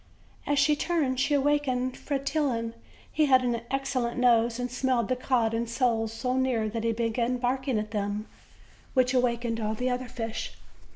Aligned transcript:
As 0.47 0.57
she 0.57 0.75
turned 0.75 1.19
she 1.19 1.35
awakened 1.35 1.95
Fretillon. 1.95 2.73
He 3.11 3.27
had 3.27 3.43
an 3.43 3.61
ex 3.69 3.93
cellent 3.93 4.17
nose 4.17 4.59
and 4.59 4.71
smelled 4.71 5.09
the 5.09 5.15
cod 5.15 5.53
and 5.53 5.69
soles 5.69 6.11
so 6.11 6.35
near 6.35 6.67
that 6.69 6.83
he 6.83 6.91
began 6.91 7.37
barking 7.37 7.77
at 7.77 7.91
them, 7.91 8.25
which 8.95 9.13
awakened 9.13 9.59
all 9.59 9.75
the 9.75 9.89
osher 9.89 10.09
fish. 10.09 10.57